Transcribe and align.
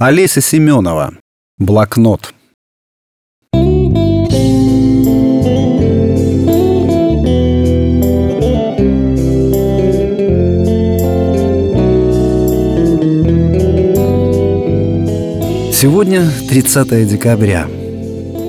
Олеся 0.00 0.40
Семенова. 0.40 1.14
Блокнот. 1.58 2.32
Сегодня 15.72 16.30
30 16.48 17.08
декабря. 17.08 17.66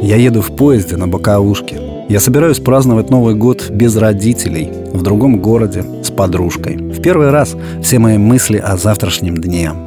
Я 0.00 0.16
еду 0.16 0.40
в 0.40 0.56
поезде 0.56 0.96
на 0.96 1.08
боковушке. 1.08 1.78
Я 2.08 2.20
собираюсь 2.20 2.58
праздновать 2.58 3.10
Новый 3.10 3.34
год 3.34 3.68
без 3.68 3.94
родителей, 3.96 4.70
в 4.94 5.02
другом 5.02 5.40
городе, 5.40 5.84
с 6.02 6.10
подружкой. 6.10 6.78
В 6.78 7.02
первый 7.02 7.28
раз 7.28 7.54
все 7.82 7.98
мои 7.98 8.16
мысли 8.16 8.56
о 8.56 8.78
завтрашнем 8.78 9.36
дне– 9.36 9.72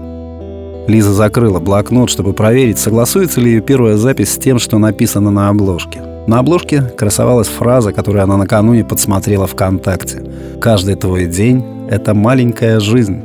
Лиза 0.87 1.11
закрыла 1.11 1.59
блокнот, 1.59 2.09
чтобы 2.09 2.33
проверить, 2.33 2.79
согласуется 2.79 3.41
ли 3.41 3.51
ее 3.51 3.61
первая 3.61 3.97
запись 3.97 4.33
с 4.33 4.37
тем, 4.37 4.57
что 4.57 4.77
написано 4.77 5.31
на 5.31 5.49
обложке. 5.49 6.01
На 6.27 6.39
обложке 6.39 6.81
красовалась 6.81 7.47
фраза, 7.47 7.91
которую 7.91 8.23
она 8.23 8.37
накануне 8.37 8.85
подсмотрела 8.85 9.47
ВКонтакте. 9.47 10.23
«Каждый 10.61 10.95
твой 10.95 11.25
день— 11.25 11.63
это 11.89 12.13
маленькая 12.13 12.79
жизнь». 12.79 13.21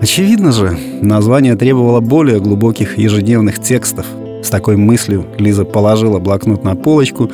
Очевидно 0.00 0.52
же, 0.52 0.76
название 1.00 1.56
требовало 1.56 2.00
более 2.00 2.38
глубоких 2.38 2.98
ежедневных 2.98 3.60
текстов. 3.60 4.06
С 4.42 4.50
такой 4.50 4.76
мыслью 4.76 5.24
Лиза 5.38 5.64
положила 5.64 6.18
блокнот 6.18 6.62
на 6.62 6.76
полочку 6.76 7.30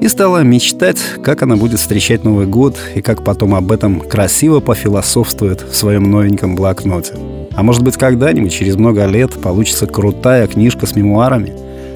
и 0.00 0.08
стала 0.08 0.42
мечтать, 0.42 0.98
как 1.22 1.42
она 1.42 1.56
будет 1.56 1.80
встречать 1.80 2.24
Новый 2.24 2.46
год 2.46 2.76
и 2.94 3.02
как 3.02 3.24
потом 3.24 3.54
об 3.54 3.72
этом 3.72 4.00
красиво 4.00 4.60
пофилософствует 4.60 5.62
в 5.62 5.74
своем 5.74 6.10
новеньком 6.10 6.54
блокноте. 6.54 7.14
А 7.54 7.62
может 7.62 7.82
быть, 7.82 7.96
когда-нибудь, 7.96 8.52
через 8.52 8.76
много 8.76 9.06
лет, 9.06 9.32
получится 9.32 9.86
крутая 9.86 10.46
книжка 10.46 10.86
с 10.86 10.94
мемуарами. 10.94 11.52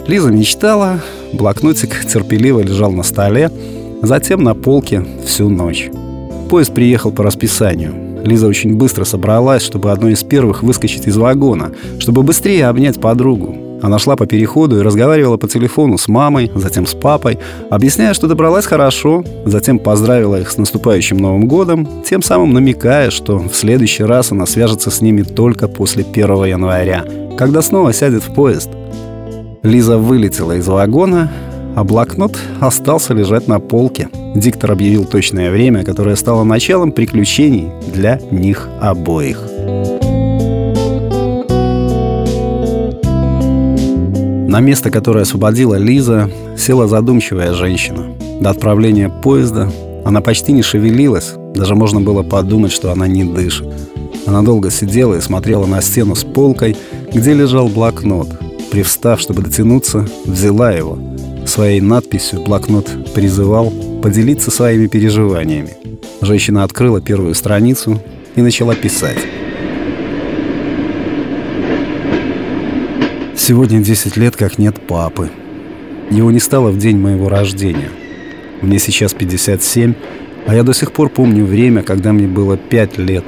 Лиза 0.06 0.30
мечтала, 0.30 1.00
блокнотик 1.32 2.04
терпеливо 2.04 2.60
лежал 2.60 2.90
на 2.90 3.04
столе, 3.04 3.50
затем 4.02 4.42
на 4.42 4.54
полке 4.54 5.04
всю 5.24 5.48
ночь. 5.48 5.88
Поезд 6.50 6.74
приехал 6.74 7.12
по 7.12 7.22
расписанию. 7.22 7.94
Лиза 8.24 8.46
очень 8.46 8.76
быстро 8.76 9.04
собралась, 9.04 9.62
чтобы 9.62 9.92
одной 9.92 10.12
из 10.12 10.22
первых 10.22 10.62
выскочить 10.62 11.06
из 11.06 11.16
вагона, 11.16 11.72
чтобы 11.98 12.22
быстрее 12.22 12.66
обнять 12.66 13.00
подругу. 13.00 13.61
Она 13.82 13.98
шла 13.98 14.14
по 14.14 14.26
переходу 14.26 14.78
и 14.78 14.82
разговаривала 14.82 15.36
по 15.36 15.48
телефону 15.48 15.98
с 15.98 16.06
мамой, 16.06 16.50
затем 16.54 16.86
с 16.86 16.94
папой, 16.94 17.38
объясняя, 17.68 18.14
что 18.14 18.28
добралась 18.28 18.64
хорошо, 18.64 19.24
затем 19.44 19.80
поздравила 19.80 20.40
их 20.40 20.50
с 20.50 20.56
наступающим 20.56 21.16
Новым 21.18 21.48
годом, 21.48 21.88
тем 22.08 22.22
самым 22.22 22.52
намекая, 22.52 23.10
что 23.10 23.38
в 23.38 23.54
следующий 23.54 24.04
раз 24.04 24.30
она 24.30 24.46
свяжется 24.46 24.90
с 24.90 25.00
ними 25.00 25.22
только 25.22 25.66
после 25.66 26.04
1 26.04 26.44
января, 26.44 27.04
когда 27.36 27.60
снова 27.60 27.92
сядет 27.92 28.22
в 28.22 28.32
поезд. 28.32 28.70
Лиза 29.64 29.98
вылетела 29.98 30.52
из 30.52 30.66
вагона, 30.68 31.30
а 31.74 31.82
блокнот 31.82 32.38
остался 32.60 33.14
лежать 33.14 33.48
на 33.48 33.58
полке. 33.58 34.08
Диктор 34.36 34.72
объявил 34.72 35.04
точное 35.06 35.50
время, 35.50 35.84
которое 35.84 36.16
стало 36.16 36.44
началом 36.44 36.92
приключений 36.92 37.70
для 37.92 38.20
них 38.30 38.68
обоих. 38.80 39.38
На 44.52 44.60
место, 44.60 44.90
которое 44.90 45.22
освободила 45.22 45.76
Лиза, 45.76 46.30
села 46.58 46.86
задумчивая 46.86 47.54
женщина. 47.54 48.12
До 48.38 48.50
отправления 48.50 49.08
поезда 49.08 49.72
она 50.04 50.20
почти 50.20 50.52
не 50.52 50.60
шевелилась, 50.60 51.32
даже 51.54 51.74
можно 51.74 52.02
было 52.02 52.22
подумать, 52.22 52.70
что 52.70 52.92
она 52.92 53.08
не 53.08 53.24
дышит. 53.24 53.66
Она 54.26 54.42
долго 54.42 54.70
сидела 54.70 55.14
и 55.14 55.22
смотрела 55.22 55.64
на 55.64 55.80
стену 55.80 56.14
с 56.14 56.22
полкой, 56.22 56.76
где 57.14 57.32
лежал 57.32 57.68
блокнот. 57.68 58.28
Привстав, 58.70 59.22
чтобы 59.22 59.40
дотянуться, 59.40 60.06
взяла 60.26 60.70
его. 60.70 60.98
Своей 61.46 61.80
надписью 61.80 62.42
блокнот 62.42 62.90
призывал 63.14 63.72
поделиться 64.02 64.50
своими 64.50 64.86
переживаниями. 64.86 65.78
Женщина 66.20 66.64
открыла 66.64 67.00
первую 67.00 67.34
страницу 67.34 68.02
и 68.36 68.42
начала 68.42 68.74
писать. 68.74 69.16
Сегодня 73.44 73.80
10 73.80 74.16
лет, 74.18 74.36
как 74.36 74.56
нет 74.56 74.80
папы. 74.80 75.28
Его 76.12 76.30
не 76.30 76.38
стало 76.38 76.70
в 76.70 76.78
день 76.78 76.96
моего 76.96 77.28
рождения. 77.28 77.88
Мне 78.60 78.78
сейчас 78.78 79.14
57, 79.14 79.94
а 80.46 80.54
я 80.54 80.62
до 80.62 80.72
сих 80.72 80.92
пор 80.92 81.08
помню 81.08 81.44
время, 81.44 81.82
когда 81.82 82.12
мне 82.12 82.28
было 82.28 82.56
5 82.56 82.98
лет. 82.98 83.24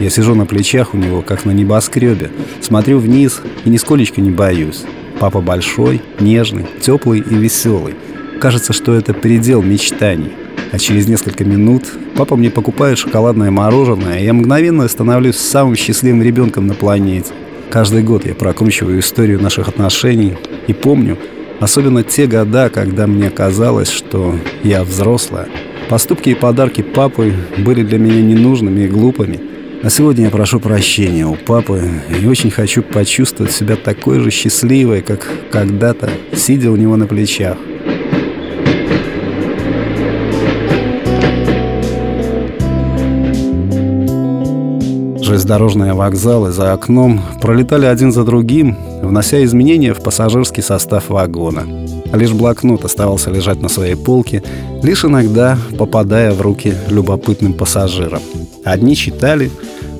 Я 0.00 0.10
сижу 0.10 0.34
на 0.34 0.44
плечах 0.44 0.92
у 0.92 0.96
него, 0.96 1.22
как 1.22 1.44
на 1.44 1.52
небоскребе, 1.52 2.32
смотрю 2.62 2.98
вниз 2.98 3.42
и 3.64 3.70
нисколечко 3.70 4.20
не 4.20 4.30
боюсь. 4.32 4.82
Папа 5.20 5.40
большой, 5.40 6.02
нежный, 6.18 6.66
теплый 6.80 7.20
и 7.20 7.34
веселый. 7.36 7.94
Кажется, 8.40 8.72
что 8.72 8.92
это 8.92 9.14
предел 9.14 9.62
мечтаний. 9.62 10.32
А 10.72 10.80
через 10.80 11.06
несколько 11.06 11.44
минут 11.44 11.84
папа 12.16 12.34
мне 12.34 12.50
покупает 12.50 12.98
шоколадное 12.98 13.52
мороженое, 13.52 14.18
и 14.18 14.24
я 14.24 14.32
мгновенно 14.32 14.88
становлюсь 14.88 15.36
самым 15.36 15.76
счастливым 15.76 16.22
ребенком 16.22 16.66
на 16.66 16.74
планете. 16.74 17.32
Каждый 17.70 18.02
год 18.02 18.24
я 18.24 18.34
прокручиваю 18.34 19.00
историю 19.00 19.40
наших 19.40 19.68
отношений 19.68 20.36
и 20.66 20.72
помню, 20.72 21.18
особенно 21.60 22.02
те 22.02 22.26
года, 22.26 22.70
когда 22.70 23.06
мне 23.06 23.30
казалось, 23.30 23.90
что 23.90 24.34
я 24.62 24.84
взрослая. 24.84 25.48
Поступки 25.88 26.30
и 26.30 26.34
подарки 26.34 26.82
папы 26.82 27.34
были 27.58 27.82
для 27.82 27.98
меня 27.98 28.22
ненужными 28.22 28.82
и 28.82 28.88
глупыми. 28.88 29.40
А 29.82 29.90
сегодня 29.90 30.24
я 30.24 30.30
прошу 30.30 30.60
прощения 30.60 31.26
у 31.26 31.34
папы 31.34 31.82
и 32.22 32.26
очень 32.26 32.50
хочу 32.50 32.82
почувствовать 32.82 33.52
себя 33.52 33.76
такой 33.76 34.20
же 34.20 34.30
счастливой, 34.30 35.02
как 35.02 35.28
когда-то, 35.50 36.08
сидя 36.34 36.70
у 36.70 36.76
него 36.76 36.96
на 36.96 37.06
плечах. 37.06 37.58
Железнодорожные 45.34 45.94
вокзалы 45.94 46.52
за 46.52 46.72
окном 46.72 47.20
пролетали 47.42 47.86
один 47.86 48.12
за 48.12 48.22
другим, 48.22 48.76
внося 49.02 49.42
изменения 49.42 49.92
в 49.92 50.00
пассажирский 50.00 50.62
состав 50.62 51.08
вагона. 51.08 51.64
Лишь 52.12 52.30
блокнот 52.30 52.84
оставался 52.84 53.32
лежать 53.32 53.60
на 53.60 53.68
своей 53.68 53.96
полке, 53.96 54.44
лишь 54.80 55.04
иногда 55.04 55.58
попадая 55.76 56.32
в 56.32 56.40
руки 56.40 56.74
любопытным 56.88 57.52
пассажирам. 57.52 58.20
Одни 58.62 58.94
читали, 58.94 59.50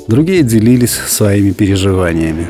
другие 0.07 0.45
делились 0.45 0.93
своими 0.93 1.51
переживаниями. 1.51 2.47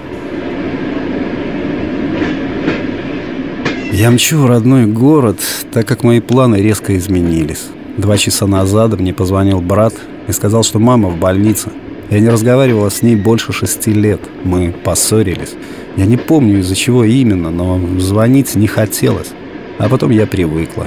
Я 3.94 4.10
мчу 4.10 4.40
в 4.40 4.44
родной 4.44 4.84
город, 4.84 5.38
так 5.72 5.88
как 5.88 6.04
мои 6.04 6.20
планы 6.20 6.56
резко 6.56 6.94
изменились. 6.98 7.62
Два 7.96 8.18
часа 8.18 8.46
назад 8.46 9.00
мне 9.00 9.14
позвонил 9.14 9.62
брат 9.62 9.94
и 10.28 10.32
сказал, 10.32 10.64
что 10.64 10.78
мама 10.78 11.08
в 11.08 11.16
больнице– 11.16 11.70
я 12.10 12.20
не 12.20 12.28
разговаривала 12.28 12.90
с 12.90 13.02
ней 13.02 13.16
больше 13.16 13.52
шести 13.52 13.92
лет. 13.92 14.20
Мы 14.44 14.72
поссорились. 14.72 15.54
Я 15.96 16.06
не 16.06 16.16
помню, 16.16 16.60
из-за 16.60 16.76
чего 16.76 17.04
именно, 17.04 17.50
но 17.50 17.80
звонить 17.98 18.54
не 18.54 18.66
хотелось. 18.66 19.30
А 19.78 19.88
потом 19.88 20.10
я 20.10 20.26
привыкла. 20.26 20.86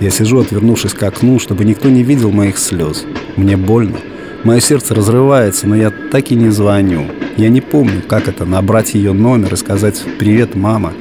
Я 0.00 0.10
сижу, 0.10 0.40
отвернувшись 0.40 0.94
к 0.94 1.02
окну, 1.02 1.38
чтобы 1.38 1.64
никто 1.64 1.88
не 1.88 2.02
видел 2.02 2.30
моих 2.30 2.58
слез. 2.58 3.04
Мне 3.36 3.56
больно. 3.56 3.96
Мое 4.44 4.60
сердце 4.60 4.94
разрывается, 4.94 5.68
но 5.68 5.76
я 5.76 5.90
так 5.90 6.30
и 6.32 6.34
не 6.34 6.50
звоню. 6.50 7.06
Я 7.36 7.48
не 7.48 7.60
помню, 7.60 8.02
как 8.06 8.28
это 8.28 8.44
набрать 8.44 8.94
ее 8.94 9.12
номер 9.12 9.54
и 9.54 9.56
сказать 9.56 10.02
«Привет, 10.18 10.54
мама». 10.54 10.92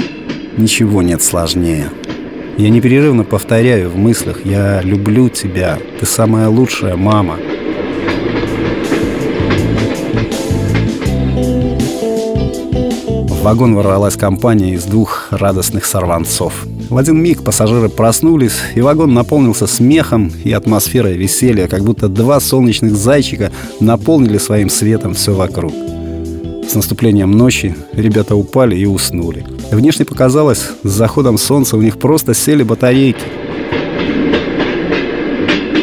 Ничего 0.57 1.01
нет 1.01 1.22
сложнее. 1.23 1.89
Я 2.57 2.69
непрерывно 2.69 3.23
повторяю 3.23 3.89
в 3.89 3.97
мыслях 3.97 4.45
«Я 4.45 4.81
люблю 4.83 5.29
тебя, 5.29 5.79
ты 6.00 6.06
самая 6.06 6.50
лучшая 6.50 6.95
мама». 6.95 7.38
Вагон 13.41 13.74
ворвалась 13.74 14.16
компания 14.18 14.75
из 14.75 14.83
двух 14.83 15.30
радостных 15.31 15.86
сорванцов. 15.86 16.68
В 16.89 16.98
один 16.98 17.18
миг 17.19 17.44
пассажиры 17.44 17.89
проснулись, 17.89 18.54
и 18.75 18.81
вагон 18.81 19.16
наполнился 19.16 19.66
смехом 19.66 20.31
и 20.44 20.51
атмосферой 20.51 21.18
веселья, 21.18 21.68
как 21.68 21.83
будто 21.83 22.07
два 22.07 22.39
солнечных 22.39 22.95
зайчика 22.95 23.51
наполнили 23.80 24.38
своим 24.38 24.69
светом 24.69 25.16
все 25.16 25.33
вокруг. 25.33 25.74
С 26.69 26.75
наступлением 26.75 27.31
ночи 27.31 27.75
ребята 27.94 28.36
упали 28.36 28.75
и 28.75 28.86
уснули. 28.86 29.44
Внешне 29.71 30.06
показалось, 30.06 30.68
с 30.83 30.89
заходом 30.89 31.39
солнца 31.39 31.75
у 31.77 31.81
них 31.81 31.98
просто 31.98 32.36
сели 32.36 32.62
батарейки. 32.62 33.25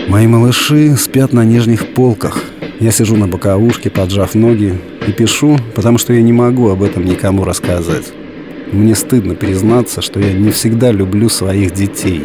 Мои 0.06 0.28
малыши 0.28 0.96
спят 0.96 1.32
на 1.32 1.44
нижних 1.44 1.92
полках. 1.92 2.40
Я 2.80 2.92
сижу 2.92 3.16
на 3.16 3.26
боковушке, 3.26 3.90
поджав 3.90 4.36
ноги, 4.36 4.78
и 5.06 5.12
пишу, 5.12 5.58
потому 5.74 5.98
что 5.98 6.12
я 6.12 6.22
не 6.22 6.32
могу 6.32 6.68
об 6.68 6.84
этом 6.84 7.04
никому 7.04 7.44
рассказать. 7.44 8.12
Мне 8.70 8.94
стыдно 8.94 9.34
признаться, 9.34 10.00
что 10.00 10.20
я 10.20 10.32
не 10.32 10.50
всегда 10.50 10.92
люблю 10.92 11.28
своих 11.28 11.72
детей. 11.72 12.24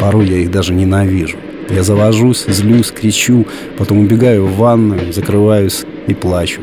Порой 0.00 0.26
я 0.26 0.38
их 0.38 0.50
даже 0.50 0.74
ненавижу. 0.74 1.36
Я 1.70 1.84
завожусь, 1.84 2.44
злюсь, 2.48 2.90
кричу, 2.90 3.46
потом 3.78 4.00
убегаю 4.00 4.46
в 4.46 4.56
ванную, 4.56 5.12
закрываюсь 5.12 5.84
и 6.08 6.14
плачу. 6.14 6.60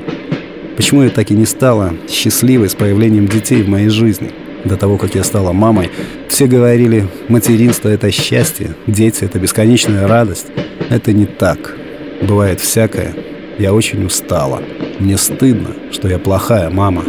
Почему 0.75 1.03
я 1.03 1.09
так 1.09 1.31
и 1.31 1.33
не 1.33 1.45
стала 1.45 1.93
счастливой 2.09 2.69
с 2.69 2.75
появлением 2.75 3.27
детей 3.27 3.63
в 3.63 3.69
моей 3.69 3.89
жизни? 3.89 4.31
До 4.65 4.75
того, 4.75 4.97
как 4.97 5.15
я 5.15 5.23
стала 5.23 5.53
мамой, 5.53 5.89
все 6.27 6.47
говорили, 6.47 7.07
материнство— 7.29 7.87
это 7.89 8.11
счастье, 8.11 8.75
дети— 8.87 9.23
это 9.25 9.39
бесконечная 9.39 10.05
радость. 10.07 10.47
Это 10.89 11.13
не 11.13 11.25
так. 11.25 11.77
Бывает 12.21 12.59
всякое. 12.59 13.13
Я 13.57 13.73
очень 13.73 14.05
устала. 14.05 14.61
Мне 14.99 15.17
стыдно, 15.17 15.69
что 15.91 16.07
я 16.07 16.19
плохая 16.19 16.69
мама. 16.69 17.03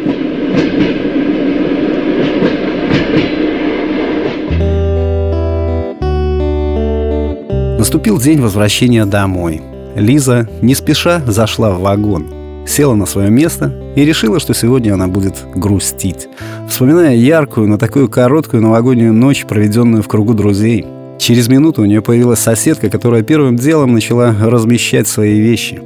Наступил 7.78 8.18
день 8.18 8.40
возвращения 8.40 9.04
домой. 9.04 9.60
Лиза 9.94 10.48
не 10.62 10.74
спеша 10.74 11.20
зашла 11.26 11.72
в 11.72 11.80
вагон, 11.80 12.26
села 12.66 12.94
на 12.94 13.06
свое 13.06 13.28
место 13.28 13.72
и 13.94 14.04
решила, 14.04 14.40
что 14.40 14.54
сегодня 14.54 14.94
она 14.94 15.08
будет 15.08 15.44
грустить, 15.54 16.28
вспоминая 16.68 17.14
яркую, 17.14 17.68
но 17.68 17.76
такую 17.76 18.08
короткую 18.08 18.62
новогоднюю 18.62 19.12
ночь, 19.12 19.44
проведенную 19.44 20.02
в 20.02 20.08
кругу 20.08 20.32
друзей. 20.32 20.86
Через 21.22 21.46
минуту 21.46 21.82
у 21.82 21.84
нее 21.84 22.02
появилась 22.02 22.40
соседка, 22.40 22.90
которая 22.90 23.22
первым 23.22 23.54
делом 23.54 23.92
начала 23.92 24.34
размещать 24.40 25.06
свои 25.06 25.38
вещи. 25.38 25.80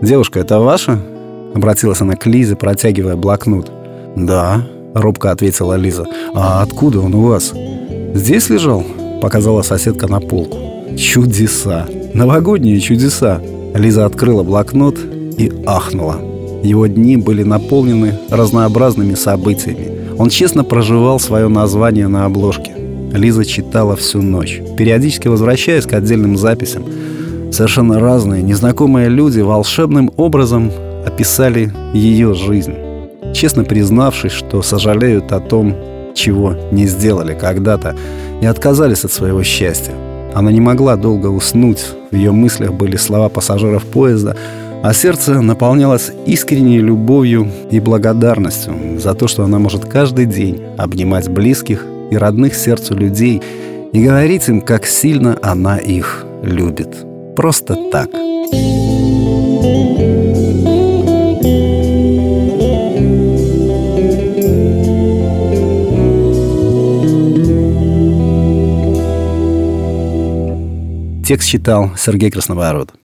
«Девушка, 0.00 0.38
это 0.38 0.60
ваша?»— 0.60 1.00
обратилась 1.56 2.00
она 2.02 2.14
к 2.14 2.24
Лизе, 2.24 2.54
протягивая 2.54 3.16
блокнот. 3.16 3.68
«Да»,— 4.14 4.64
робко 4.94 5.32
ответила 5.32 5.74
Лиза. 5.74 6.06
«А 6.34 6.62
откуда 6.62 7.00
он 7.00 7.16
у 7.16 7.22
вас?» 7.22 7.52
«Здесь 8.14 8.48
лежал?»— 8.48 8.84
показала 9.20 9.62
соседка 9.62 10.06
на 10.06 10.20
полку. 10.20 10.56
Чудеса. 10.96 11.88
Новогодние 12.14 12.78
чудеса. 12.78 13.42
Лиза 13.74 14.04
открыла 14.04 14.44
блокнот 14.44 15.00
и 15.36 15.52
ахнула. 15.66 16.20
Его 16.62 16.86
дни 16.86 17.16
были 17.16 17.42
наполнены 17.42 18.20
разнообразными 18.30 19.14
событиями. 19.14 20.14
Он 20.16 20.30
честно 20.30 20.62
проживал 20.62 21.18
свое 21.18 21.48
название 21.48 22.06
на 22.06 22.24
обложке. 22.24 22.85
Лиза 23.12 23.44
читала 23.44 23.96
всю 23.96 24.22
ночь, 24.22 24.60
периодически 24.76 25.28
возвращаясь 25.28 25.86
к 25.86 25.92
отдельным 25.92 26.36
записям. 26.36 26.84
Совершенно 27.52 28.00
разные, 28.00 28.42
незнакомые 28.42 29.08
люди 29.08 29.40
волшебным 29.40 30.10
образом 30.16 30.70
описали 31.06 31.72
ее 31.94 32.34
жизнь, 32.34 32.74
честно 33.34 33.64
признавшись, 33.64 34.32
что 34.32 34.62
сожалеют 34.62 35.32
о 35.32 35.40
том, 35.40 35.74
чего 36.14 36.54
не 36.72 36.86
сделали 36.86 37.34
когда-то, 37.34 37.96
и 38.42 38.46
отказались 38.46 39.04
от 39.04 39.12
своего 39.12 39.42
счастья. 39.42 39.92
Она 40.34 40.50
не 40.50 40.60
могла 40.60 40.96
долго 40.96 41.28
уснуть. 41.28 41.86
В 42.10 42.14
ее 42.14 42.32
мыслях 42.32 42.74
были 42.74 42.96
слова 42.96 43.28
пассажиров 43.28 43.84
поезда, 43.84 44.36
а 44.82 44.92
сердце 44.92 45.40
наполнялось 45.40 46.10
искренней 46.26 46.78
любовью 46.78 47.48
и 47.70 47.80
благодарностью 47.80 48.74
за 48.98 49.14
то, 49.14 49.28
что 49.28 49.44
она 49.44 49.58
может 49.58 49.86
каждый 49.86 50.26
день 50.26 50.62
обнимать 50.76 51.28
близких 51.28 51.86
и 52.10 52.16
родных 52.16 52.54
сердцу 52.54 52.94
людей 52.94 53.42
и 53.92 54.04
говорить 54.04 54.48
им, 54.48 54.60
как 54.60 54.86
сильно 54.86 55.38
она 55.42 55.78
их 55.78 56.24
любит. 56.42 57.06
Просто 57.34 57.76
так. 57.90 58.10
Текст 71.26 71.48
читал 71.48 71.90
Сергей 71.96 72.30
Красновород. 72.30 72.96